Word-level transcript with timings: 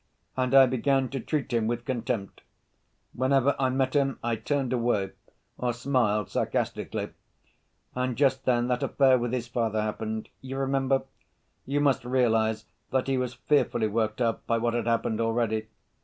And 0.35 0.55
I 0.55 0.65
began 0.65 1.09
to 1.09 1.19
treat 1.19 1.53
him 1.53 1.67
with 1.67 1.85
contempt; 1.85 2.41
whenever 3.13 3.55
I 3.59 3.69
met 3.69 3.93
him 3.95 4.17
I 4.23 4.35
turned 4.35 4.73
away 4.73 5.11
or 5.59 5.73
smiled 5.73 6.31
sarcastically. 6.31 7.09
And 7.93 8.15
just 8.15 8.45
then 8.45 8.67
that 8.69 8.81
affair 8.81 9.19
with 9.19 9.31
his 9.31 9.47
father 9.47 9.79
happened. 9.83 10.29
You 10.41 10.57
remember? 10.57 11.03
You 11.67 11.81
must 11.81 12.03
realize 12.03 12.65
that 12.89 13.05
he 13.07 13.19
was 13.19 13.35
fearfully 13.35 13.87
worked 13.89 14.21
up 14.21 14.47
by 14.47 14.57
what 14.57 14.73
had 14.73 14.87
happened 14.87 15.21
already. 15.21 15.67